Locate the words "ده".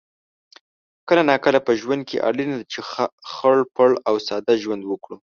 2.59-2.65